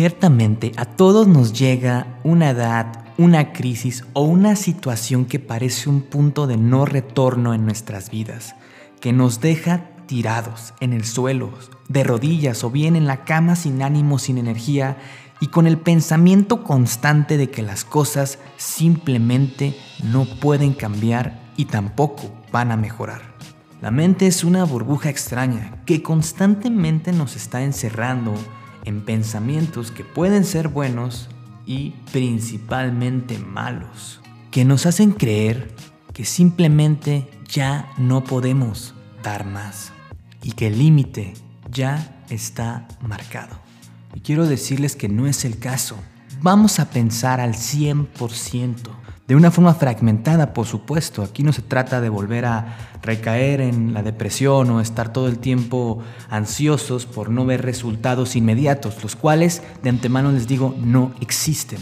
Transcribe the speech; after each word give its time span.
Ciertamente 0.00 0.72
a 0.78 0.86
todos 0.86 1.28
nos 1.28 1.52
llega 1.52 2.18
una 2.24 2.48
edad, 2.48 3.04
una 3.18 3.52
crisis 3.52 4.02
o 4.14 4.22
una 4.22 4.56
situación 4.56 5.26
que 5.26 5.38
parece 5.38 5.90
un 5.90 6.00
punto 6.00 6.46
de 6.46 6.56
no 6.56 6.86
retorno 6.86 7.52
en 7.52 7.66
nuestras 7.66 8.10
vidas, 8.10 8.56
que 8.98 9.12
nos 9.12 9.42
deja 9.42 9.90
tirados 10.06 10.72
en 10.80 10.94
el 10.94 11.04
suelo, 11.04 11.50
de 11.88 12.02
rodillas 12.02 12.64
o 12.64 12.70
bien 12.70 12.96
en 12.96 13.06
la 13.06 13.26
cama 13.26 13.56
sin 13.56 13.82
ánimo, 13.82 14.18
sin 14.18 14.38
energía 14.38 14.96
y 15.38 15.48
con 15.48 15.66
el 15.66 15.76
pensamiento 15.76 16.64
constante 16.64 17.36
de 17.36 17.50
que 17.50 17.60
las 17.60 17.84
cosas 17.84 18.38
simplemente 18.56 19.76
no 20.02 20.24
pueden 20.24 20.72
cambiar 20.72 21.52
y 21.58 21.66
tampoco 21.66 22.32
van 22.50 22.72
a 22.72 22.78
mejorar. 22.78 23.34
La 23.82 23.90
mente 23.90 24.26
es 24.26 24.44
una 24.44 24.64
burbuja 24.64 25.10
extraña 25.10 25.82
que 25.84 26.02
constantemente 26.02 27.12
nos 27.12 27.36
está 27.36 27.62
encerrando 27.64 28.32
en 28.84 29.02
pensamientos 29.02 29.90
que 29.90 30.04
pueden 30.04 30.44
ser 30.44 30.68
buenos 30.68 31.28
y 31.66 31.90
principalmente 32.12 33.38
malos, 33.38 34.20
que 34.50 34.64
nos 34.64 34.86
hacen 34.86 35.12
creer 35.12 35.74
que 36.12 36.24
simplemente 36.24 37.28
ya 37.48 37.90
no 37.98 38.24
podemos 38.24 38.94
dar 39.22 39.44
más 39.44 39.92
y 40.42 40.52
que 40.52 40.68
el 40.68 40.78
límite 40.78 41.34
ya 41.70 42.24
está 42.28 42.88
marcado. 43.00 43.58
Y 44.14 44.20
quiero 44.20 44.46
decirles 44.46 44.96
que 44.96 45.08
no 45.08 45.26
es 45.26 45.44
el 45.44 45.58
caso. 45.58 45.96
Vamos 46.42 46.80
a 46.80 46.90
pensar 46.90 47.40
al 47.40 47.54
100% 47.54 48.74
de 49.30 49.36
una 49.36 49.52
forma 49.52 49.74
fragmentada, 49.74 50.52
por 50.52 50.66
supuesto. 50.66 51.22
Aquí 51.22 51.44
no 51.44 51.52
se 51.52 51.62
trata 51.62 52.00
de 52.00 52.08
volver 52.08 52.46
a 52.46 52.98
recaer 53.00 53.60
en 53.60 53.94
la 53.94 54.02
depresión 54.02 54.68
o 54.70 54.80
estar 54.80 55.12
todo 55.12 55.28
el 55.28 55.38
tiempo 55.38 56.02
ansiosos 56.30 57.06
por 57.06 57.30
no 57.30 57.46
ver 57.46 57.62
resultados 57.62 58.34
inmediatos, 58.34 59.00
los 59.04 59.14
cuales 59.14 59.62
de 59.84 59.90
antemano 59.90 60.32
les 60.32 60.48
digo 60.48 60.74
no 60.82 61.12
existen. 61.20 61.78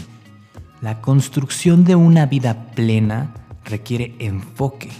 La 0.79 1.01
construcción 1.01 1.85
de 1.85 1.95
una 1.95 2.27
vida 2.27 2.67
plena 2.75 3.33
requiere 3.65 4.13
enfoque, 4.19 4.91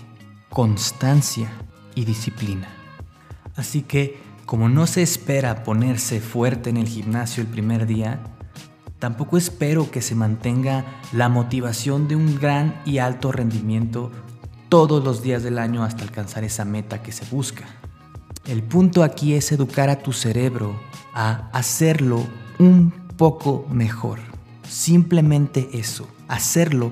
constancia 0.49 1.51
y 1.93 2.03
disciplina. 2.05 2.67
Así 3.57 3.83
que, 3.83 4.17
como 4.47 4.69
no 4.69 4.87
se 4.87 5.03
espera 5.03 5.63
ponerse 5.63 6.19
fuerte 6.19 6.71
en 6.71 6.77
el 6.77 6.87
gimnasio 6.87 7.43
el 7.43 7.47
primer 7.47 7.85
día, 7.85 8.21
Tampoco 8.99 9.37
espero 9.37 9.89
que 9.89 10.01
se 10.01 10.13
mantenga 10.13 10.85
la 11.13 11.29
motivación 11.29 12.09
de 12.09 12.17
un 12.17 12.37
gran 12.37 12.81
y 12.85 12.97
alto 12.97 13.31
rendimiento 13.31 14.11
todos 14.67 15.03
los 15.03 15.23
días 15.23 15.41
del 15.41 15.57
año 15.57 15.83
hasta 15.83 16.03
alcanzar 16.03 16.43
esa 16.43 16.65
meta 16.65 17.01
que 17.01 17.13
se 17.13 17.25
busca. 17.31 17.63
El 18.45 18.61
punto 18.61 19.03
aquí 19.03 19.33
es 19.35 19.51
educar 19.53 19.89
a 19.89 19.99
tu 19.99 20.11
cerebro 20.11 20.77
a 21.13 21.49
hacerlo 21.53 22.25
un 22.59 22.91
poco 23.15 23.65
mejor. 23.71 24.19
Simplemente 24.67 25.69
eso, 25.73 26.07
hacerlo 26.27 26.91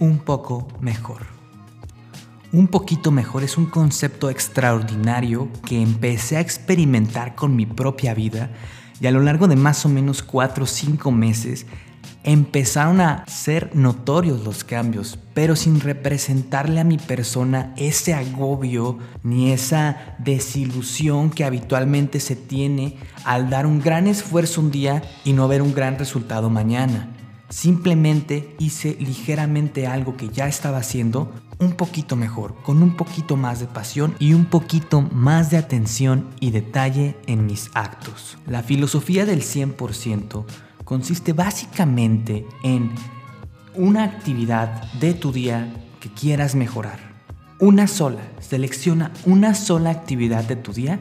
un 0.00 0.18
poco 0.18 0.66
mejor. 0.80 1.22
Un 2.52 2.66
poquito 2.66 3.10
mejor 3.10 3.44
es 3.44 3.56
un 3.56 3.66
concepto 3.66 4.28
extraordinario 4.28 5.48
que 5.66 5.80
empecé 5.80 6.36
a 6.36 6.40
experimentar 6.40 7.34
con 7.34 7.54
mi 7.56 7.66
propia 7.66 8.12
vida 8.12 8.50
y 9.00 9.06
a 9.06 9.10
lo 9.10 9.20
largo 9.20 9.48
de 9.48 9.56
más 9.56 9.84
o 9.84 9.88
menos 9.88 10.22
4 10.22 10.64
o 10.64 10.66
5 10.66 11.10
meses 11.10 11.66
empezaron 12.24 13.02
a 13.02 13.24
ser 13.26 13.70
notorios 13.74 14.44
los 14.44 14.64
cambios, 14.64 15.18
pero 15.34 15.56
sin 15.56 15.80
representarle 15.80 16.80
a 16.80 16.84
mi 16.84 16.96
persona 16.96 17.74
ese 17.76 18.14
agobio 18.14 18.98
ni 19.22 19.52
esa 19.52 20.16
desilusión 20.18 21.30
que 21.30 21.44
habitualmente 21.44 22.20
se 22.20 22.34
tiene 22.34 22.96
al 23.24 23.50
dar 23.50 23.66
un 23.66 23.80
gran 23.80 24.06
esfuerzo 24.06 24.62
un 24.62 24.70
día 24.70 25.02
y 25.24 25.34
no 25.34 25.48
ver 25.48 25.60
un 25.60 25.74
gran 25.74 25.98
resultado 25.98 26.48
mañana. 26.48 27.13
Simplemente 27.54 28.56
hice 28.58 28.96
ligeramente 28.98 29.86
algo 29.86 30.16
que 30.16 30.28
ya 30.28 30.48
estaba 30.48 30.78
haciendo 30.78 31.32
un 31.60 31.74
poquito 31.74 32.16
mejor, 32.16 32.56
con 32.64 32.82
un 32.82 32.96
poquito 32.96 33.36
más 33.36 33.60
de 33.60 33.68
pasión 33.68 34.16
y 34.18 34.34
un 34.34 34.46
poquito 34.46 35.02
más 35.02 35.52
de 35.52 35.58
atención 35.58 36.26
y 36.40 36.50
detalle 36.50 37.16
en 37.28 37.46
mis 37.46 37.70
actos. 37.74 38.38
La 38.48 38.64
filosofía 38.64 39.24
del 39.24 39.42
100% 39.42 40.44
consiste 40.84 41.32
básicamente 41.32 42.44
en 42.64 42.90
una 43.76 44.02
actividad 44.02 44.92
de 44.94 45.14
tu 45.14 45.30
día 45.30 45.72
que 46.00 46.08
quieras 46.08 46.56
mejorar. 46.56 46.98
Una 47.60 47.86
sola, 47.86 48.22
selecciona 48.40 49.12
una 49.26 49.54
sola 49.54 49.90
actividad 49.90 50.42
de 50.42 50.56
tu 50.56 50.72
día 50.72 50.98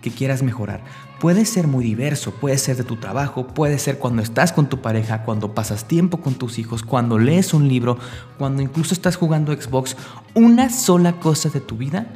que 0.00 0.10
quieras 0.10 0.42
mejorar. 0.42 0.82
Puede 1.20 1.44
ser 1.44 1.66
muy 1.66 1.84
diverso, 1.84 2.32
puede 2.32 2.56
ser 2.58 2.76
de 2.76 2.84
tu 2.84 2.96
trabajo, 2.96 3.46
puede 3.46 3.78
ser 3.78 3.98
cuando 3.98 4.22
estás 4.22 4.52
con 4.52 4.68
tu 4.68 4.80
pareja, 4.80 5.22
cuando 5.24 5.54
pasas 5.54 5.86
tiempo 5.86 6.20
con 6.20 6.34
tus 6.34 6.58
hijos, 6.58 6.82
cuando 6.82 7.18
lees 7.18 7.52
un 7.52 7.68
libro, 7.68 7.98
cuando 8.38 8.62
incluso 8.62 8.94
estás 8.94 9.16
jugando 9.16 9.52
Xbox. 9.52 9.96
Una 10.34 10.70
sola 10.70 11.20
cosa 11.20 11.50
de 11.50 11.60
tu 11.60 11.76
vida 11.76 12.06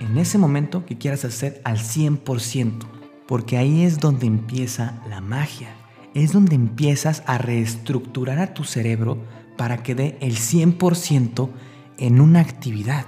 en 0.00 0.18
ese 0.18 0.38
momento 0.38 0.84
que 0.84 0.98
quieras 0.98 1.24
hacer 1.24 1.60
al 1.64 1.78
100%, 1.78 2.72
porque 3.28 3.56
ahí 3.56 3.84
es 3.84 4.00
donde 4.00 4.26
empieza 4.26 5.00
la 5.08 5.20
magia. 5.20 5.68
Es 6.14 6.32
donde 6.32 6.56
empiezas 6.56 7.22
a 7.26 7.38
reestructurar 7.38 8.40
a 8.40 8.52
tu 8.52 8.64
cerebro 8.64 9.18
para 9.56 9.84
que 9.84 9.94
dé 9.94 10.18
el 10.20 10.36
100% 10.36 11.50
en 11.98 12.20
una 12.20 12.40
actividad. 12.40 13.06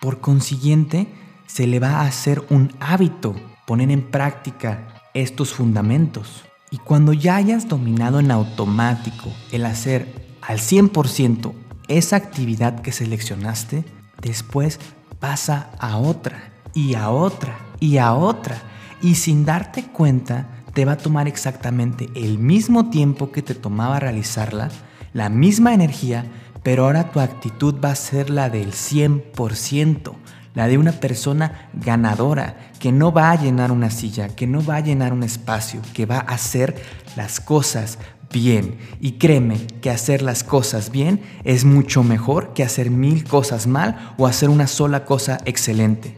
Por 0.00 0.20
consiguiente, 0.20 1.06
se 1.46 1.68
le 1.68 1.78
va 1.78 2.00
a 2.00 2.06
hacer 2.06 2.42
un 2.50 2.72
hábito 2.80 3.36
poner 3.66 3.90
en 3.90 4.02
práctica 4.02 4.88
estos 5.14 5.52
fundamentos. 5.52 6.44
Y 6.70 6.78
cuando 6.78 7.12
ya 7.12 7.36
hayas 7.36 7.68
dominado 7.68 8.20
en 8.20 8.30
automático 8.30 9.30
el 9.50 9.66
hacer 9.66 10.36
al 10.40 10.58
100% 10.58 11.52
esa 11.88 12.16
actividad 12.16 12.80
que 12.80 12.92
seleccionaste, 12.92 13.84
después 14.20 14.80
pasa 15.20 15.70
a 15.78 15.98
otra 15.98 16.52
y 16.74 16.94
a 16.94 17.10
otra 17.10 17.58
y 17.78 17.98
a 17.98 18.14
otra. 18.14 18.62
Y 19.02 19.16
sin 19.16 19.44
darte 19.44 19.84
cuenta, 19.84 20.48
te 20.72 20.84
va 20.84 20.92
a 20.92 20.96
tomar 20.98 21.28
exactamente 21.28 22.08
el 22.14 22.38
mismo 22.38 22.88
tiempo 22.88 23.32
que 23.32 23.42
te 23.42 23.54
tomaba 23.54 24.00
realizarla, 24.00 24.70
la 25.12 25.28
misma 25.28 25.74
energía, 25.74 26.24
pero 26.62 26.84
ahora 26.84 27.10
tu 27.10 27.20
actitud 27.20 27.74
va 27.84 27.90
a 27.90 27.96
ser 27.96 28.30
la 28.30 28.48
del 28.48 28.72
100% 28.72 30.21
la 30.54 30.68
de 30.68 30.78
una 30.78 30.92
persona 30.92 31.70
ganadora, 31.72 32.56
que 32.78 32.92
no 32.92 33.12
va 33.12 33.30
a 33.30 33.40
llenar 33.40 33.72
una 33.72 33.90
silla, 33.90 34.28
que 34.28 34.46
no 34.46 34.64
va 34.64 34.76
a 34.76 34.80
llenar 34.80 35.12
un 35.12 35.22
espacio, 35.22 35.80
que 35.94 36.06
va 36.06 36.18
a 36.18 36.34
hacer 36.34 36.82
las 37.16 37.40
cosas 37.40 37.98
bien. 38.32 38.78
Y 39.00 39.12
créeme 39.12 39.66
que 39.80 39.90
hacer 39.90 40.22
las 40.22 40.44
cosas 40.44 40.90
bien 40.90 41.20
es 41.44 41.64
mucho 41.64 42.02
mejor 42.02 42.54
que 42.54 42.62
hacer 42.62 42.90
mil 42.90 43.24
cosas 43.24 43.66
mal 43.66 44.14
o 44.18 44.26
hacer 44.26 44.48
una 44.48 44.66
sola 44.66 45.04
cosa 45.04 45.38
excelente. 45.44 46.16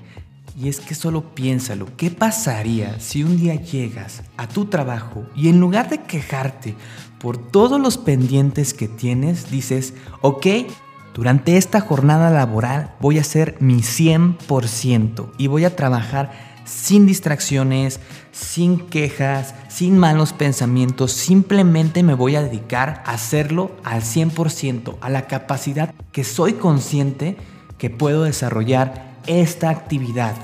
Y 0.56 0.68
es 0.68 0.78
que 0.78 0.94
solo 0.94 1.34
piénsalo, 1.34 1.88
¿qué 1.96 2.10
pasaría 2.10 3.00
si 3.00 3.24
un 3.24 3.36
día 3.36 3.56
llegas 3.56 4.22
a 4.36 4.46
tu 4.46 4.66
trabajo 4.66 5.26
y 5.34 5.48
en 5.48 5.58
lugar 5.58 5.88
de 5.88 6.02
quejarte 6.02 6.76
por 7.18 7.38
todos 7.38 7.80
los 7.80 7.98
pendientes 7.98 8.72
que 8.72 8.86
tienes, 8.86 9.50
dices, 9.50 9.94
ok, 10.20 10.46
durante 11.14 11.56
esta 11.56 11.80
jornada 11.80 12.28
laboral 12.30 12.94
voy 13.00 13.18
a 13.18 13.20
hacer 13.20 13.56
mi 13.60 13.76
100% 13.76 15.30
y 15.38 15.46
voy 15.46 15.64
a 15.64 15.76
trabajar 15.76 16.32
sin 16.64 17.06
distracciones, 17.06 18.00
sin 18.32 18.80
quejas, 18.80 19.54
sin 19.68 19.96
malos 19.96 20.32
pensamientos. 20.32 21.12
Simplemente 21.12 22.02
me 22.02 22.14
voy 22.14 22.34
a 22.34 22.42
dedicar 22.42 23.02
a 23.06 23.12
hacerlo 23.12 23.70
al 23.84 24.02
100%, 24.02 24.96
a 25.00 25.08
la 25.08 25.28
capacidad 25.28 25.94
que 26.10 26.24
soy 26.24 26.54
consciente 26.54 27.36
que 27.78 27.90
puedo 27.90 28.24
desarrollar 28.24 29.14
esta 29.26 29.70
actividad. 29.70 30.34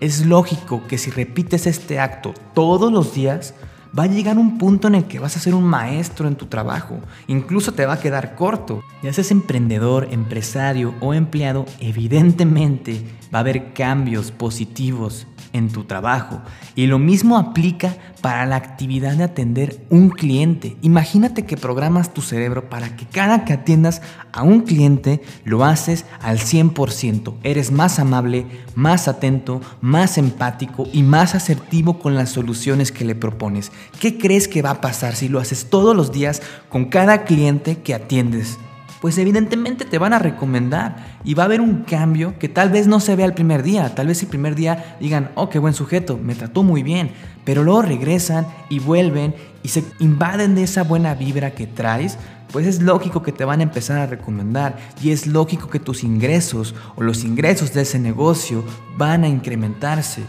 Es 0.00 0.26
lógico 0.26 0.86
que 0.86 0.98
si 0.98 1.10
repites 1.10 1.66
este 1.66 2.00
acto 2.00 2.34
todos 2.54 2.92
los 2.92 3.14
días, 3.14 3.54
Va 3.98 4.02
a 4.02 4.08
llegar 4.08 4.36
un 4.36 4.58
punto 4.58 4.88
en 4.88 4.94
el 4.94 5.04
que 5.04 5.18
vas 5.18 5.36
a 5.36 5.40
ser 5.40 5.54
un 5.54 5.64
maestro 5.64 6.28
en 6.28 6.36
tu 6.36 6.46
trabajo. 6.46 6.98
Incluso 7.28 7.72
te 7.72 7.86
va 7.86 7.94
a 7.94 8.00
quedar 8.00 8.34
corto. 8.34 8.82
Ya 9.02 9.12
seas 9.12 9.30
emprendedor, 9.30 10.08
empresario 10.10 10.94
o 11.00 11.14
empleado, 11.14 11.64
evidentemente 11.80 13.02
va 13.32 13.38
a 13.38 13.40
haber 13.40 13.72
cambios 13.72 14.32
positivos 14.32 15.26
en 15.52 15.70
tu 15.70 15.84
trabajo. 15.84 16.42
Y 16.74 16.86
lo 16.86 16.98
mismo 16.98 17.38
aplica 17.38 17.96
para 18.20 18.46
la 18.46 18.56
actividad 18.56 19.14
de 19.14 19.24
atender 19.24 19.86
un 19.88 20.10
cliente. 20.10 20.76
Imagínate 20.82 21.44
que 21.44 21.56
programas 21.56 22.12
tu 22.12 22.22
cerebro 22.22 22.68
para 22.68 22.96
que 22.96 23.06
cada 23.06 23.44
que 23.44 23.52
atiendas 23.52 24.02
a 24.32 24.42
un 24.42 24.62
cliente 24.62 25.22
lo 25.44 25.64
haces 25.64 26.04
al 26.20 26.38
100%. 26.38 27.34
Eres 27.42 27.70
más 27.70 27.98
amable, 27.98 28.46
más 28.74 29.08
atento, 29.08 29.60
más 29.80 30.18
empático 30.18 30.86
y 30.92 31.02
más 31.02 31.34
asertivo 31.34 31.98
con 31.98 32.14
las 32.14 32.30
soluciones 32.30 32.92
que 32.92 33.04
le 33.04 33.14
propones. 33.14 33.72
¿Qué 34.00 34.18
crees 34.18 34.48
que 34.48 34.62
va 34.62 34.70
a 34.70 34.80
pasar 34.80 35.16
si 35.16 35.28
lo 35.28 35.38
haces 35.38 35.70
todos 35.70 35.96
los 35.96 36.12
días 36.12 36.42
con 36.68 36.86
cada 36.86 37.24
cliente 37.24 37.78
que 37.78 37.94
atiendes? 37.94 38.58
pues 39.00 39.18
evidentemente 39.18 39.84
te 39.84 39.98
van 39.98 40.12
a 40.12 40.18
recomendar 40.18 41.18
y 41.24 41.34
va 41.34 41.44
a 41.44 41.46
haber 41.46 41.60
un 41.60 41.84
cambio 41.84 42.38
que 42.38 42.48
tal 42.48 42.70
vez 42.70 42.86
no 42.86 43.00
se 43.00 43.14
vea 43.14 43.26
el 43.26 43.34
primer 43.34 43.62
día, 43.62 43.94
tal 43.94 44.08
vez 44.08 44.22
el 44.22 44.28
primer 44.28 44.54
día 44.54 44.96
digan, 45.00 45.30
oh, 45.34 45.48
qué 45.48 45.58
buen 45.58 45.74
sujeto, 45.74 46.18
me 46.18 46.34
trató 46.34 46.62
muy 46.62 46.82
bien, 46.82 47.10
pero 47.44 47.62
luego 47.62 47.82
regresan 47.82 48.46
y 48.68 48.78
vuelven 48.78 49.34
y 49.62 49.68
se 49.68 49.84
invaden 49.98 50.54
de 50.54 50.62
esa 50.62 50.82
buena 50.82 51.14
vibra 51.14 51.52
que 51.52 51.66
traes, 51.66 52.18
pues 52.52 52.66
es 52.66 52.82
lógico 52.82 53.22
que 53.22 53.32
te 53.32 53.44
van 53.44 53.60
a 53.60 53.64
empezar 53.64 53.98
a 53.98 54.06
recomendar 54.06 54.76
y 55.02 55.10
es 55.10 55.26
lógico 55.26 55.68
que 55.68 55.80
tus 55.80 56.02
ingresos 56.04 56.74
o 56.96 57.02
los 57.02 57.24
ingresos 57.24 57.72
de 57.72 57.82
ese 57.82 57.98
negocio 57.98 58.64
van 58.96 59.24
a 59.24 59.28
incrementarse. 59.28 60.22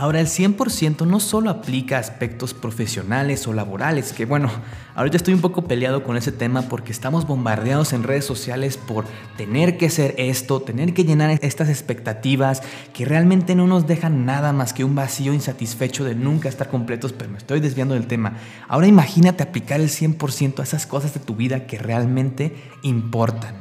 Ahora, 0.00 0.18
el 0.18 0.28
100% 0.28 1.06
no 1.06 1.20
solo 1.20 1.50
aplica 1.50 1.98
aspectos 1.98 2.54
profesionales 2.54 3.46
o 3.46 3.52
laborales, 3.52 4.14
que 4.14 4.24
bueno, 4.24 4.50
ahorita 4.94 5.18
estoy 5.18 5.34
un 5.34 5.42
poco 5.42 5.64
peleado 5.64 6.04
con 6.04 6.16
ese 6.16 6.32
tema 6.32 6.62
porque 6.62 6.90
estamos 6.90 7.26
bombardeados 7.26 7.92
en 7.92 8.02
redes 8.02 8.24
sociales 8.24 8.78
por 8.78 9.04
tener 9.36 9.76
que 9.76 9.90
ser 9.90 10.14
esto, 10.16 10.62
tener 10.62 10.94
que 10.94 11.04
llenar 11.04 11.38
estas 11.42 11.68
expectativas 11.68 12.62
que 12.94 13.04
realmente 13.04 13.54
no 13.54 13.66
nos 13.66 13.86
dejan 13.86 14.24
nada 14.24 14.54
más 14.54 14.72
que 14.72 14.84
un 14.84 14.94
vacío 14.94 15.34
insatisfecho 15.34 16.02
de 16.02 16.14
nunca 16.14 16.48
estar 16.48 16.70
completos, 16.70 17.12
pero 17.12 17.30
me 17.30 17.36
estoy 17.36 17.60
desviando 17.60 17.92
del 17.92 18.06
tema. 18.06 18.38
Ahora 18.68 18.86
imagínate 18.86 19.42
aplicar 19.42 19.82
el 19.82 19.90
100% 19.90 20.60
a 20.60 20.62
esas 20.62 20.86
cosas 20.86 21.12
de 21.12 21.20
tu 21.20 21.36
vida 21.36 21.66
que 21.66 21.76
realmente 21.76 22.56
importan. 22.80 23.54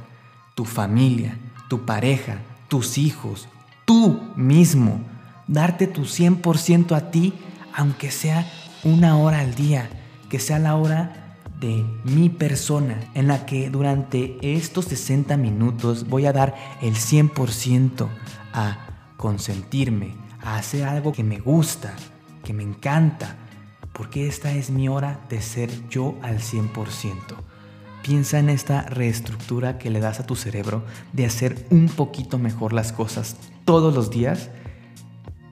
Tu 0.56 0.64
familia, 0.64 1.38
tu 1.68 1.86
pareja, 1.86 2.38
tus 2.70 2.98
hijos, 2.98 3.50
tú 3.84 4.22
mismo 4.38 5.02
darte 5.50 5.88
tu 5.88 6.04
100% 6.04 6.96
a 6.96 7.12
ti, 7.12 7.34
aunque 7.74 8.12
sea 8.12 8.50
una 8.84 9.18
hora 9.18 9.40
al 9.40 9.56
día, 9.56 9.90
que 10.30 10.40
sea 10.40 10.60
la 10.60 10.76
hora 10.76 11.38
de 11.60 11.84
mi 12.06 12.30
persona, 12.30 13.00
en 13.16 13.28
la 13.28 13.46
que 13.46 13.70
durante 13.70 14.38
estos 14.42 14.86
60 14.86 15.36
minutos 15.36 16.08
voy 16.08 16.26
a 16.26 16.32
dar 16.32 16.56
el 16.82 16.94
100% 16.96 18.08
a 18.54 18.78
consentirme, 19.18 20.14
a 20.42 20.56
hacer 20.56 20.86
algo 20.86 21.12
que 21.12 21.24
me 21.24 21.40
gusta, 21.40 21.94
que 22.44 22.54
me 22.54 22.64
encanta, 22.64 23.36
porque 23.92 24.28
esta 24.28 24.54
es 24.54 24.70
mi 24.70 24.88
hora 24.88 25.20
de 25.30 25.42
ser 25.42 25.70
yo 25.90 26.16
al 26.22 26.38
100%. 26.38 27.16
Piensa 28.04 28.40
en 28.40 28.50
esta 28.50 28.84
reestructura 28.84 29.78
que 29.78 29.90
le 29.90 30.00
das 30.00 30.22
a 30.22 30.26
tu 30.26 30.38
cerebro 30.38 30.84
de 31.12 31.26
hacer 31.26 31.66
un 31.70 31.88
poquito 31.90 32.38
mejor 32.38 32.72
las 32.72 32.94
cosas 32.94 33.36
todos 33.66 33.94
los 33.94 34.10
días 34.10 34.50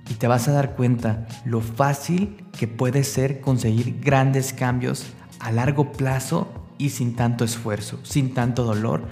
y 0.10 0.16
te 0.16 0.28
vas 0.28 0.48
a 0.48 0.54
dar 0.54 0.76
cuenta 0.76 1.28
lo 1.46 1.62
fácil 1.62 2.44
que 2.58 2.68
puede 2.68 3.04
ser 3.04 3.42
conseguir 3.42 4.00
grandes 4.02 4.54
cambios 4.54 5.06
a 5.40 5.52
largo 5.52 5.92
plazo 5.92 6.48
y 6.78 6.90
sin 6.90 7.16
tanto 7.16 7.44
esfuerzo, 7.44 8.00
sin 8.04 8.34
tanto 8.34 8.64
dolor 8.64 9.08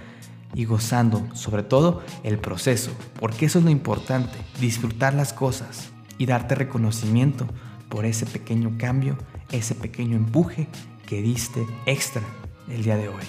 y 0.53 0.65
gozando 0.65 1.27
sobre 1.33 1.63
todo 1.63 2.01
el 2.23 2.37
proceso, 2.39 2.91
porque 3.19 3.45
eso 3.45 3.59
es 3.59 3.65
lo 3.65 3.71
importante, 3.71 4.37
disfrutar 4.59 5.13
las 5.13 5.33
cosas 5.33 5.89
y 6.17 6.25
darte 6.25 6.55
reconocimiento 6.55 7.45
por 7.89 8.05
ese 8.05 8.25
pequeño 8.25 8.77
cambio, 8.77 9.17
ese 9.51 9.75
pequeño 9.75 10.15
empuje 10.15 10.67
que 11.05 11.21
diste 11.21 11.65
extra 11.85 12.21
el 12.69 12.83
día 12.83 12.97
de 12.97 13.09
hoy. 13.09 13.23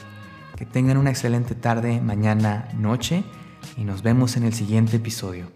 Que 0.57 0.65
tengan 0.65 0.97
una 0.97 1.11
excelente 1.11 1.55
tarde, 1.55 2.01
mañana, 2.01 2.69
noche 2.79 3.25
y 3.77 3.85
nos 3.85 4.03
vemos 4.03 4.37
en 4.37 4.45
el 4.45 4.55
siguiente 4.55 4.97
episodio. 4.97 5.56